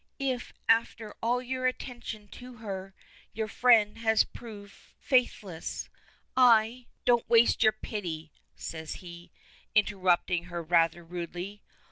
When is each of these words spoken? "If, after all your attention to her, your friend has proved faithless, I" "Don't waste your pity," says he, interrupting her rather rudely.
"If, 0.17 0.51
after 0.67 1.13
all 1.21 1.43
your 1.43 1.67
attention 1.67 2.27
to 2.29 2.55
her, 2.55 2.95
your 3.33 3.47
friend 3.47 3.99
has 3.99 4.23
proved 4.23 4.73
faithless, 4.99 5.89
I" 6.35 6.87
"Don't 7.05 7.29
waste 7.29 7.61
your 7.61 7.71
pity," 7.73 8.31
says 8.55 8.95
he, 9.05 9.31
interrupting 9.75 10.45
her 10.45 10.63
rather 10.63 11.03
rudely. 11.03 11.61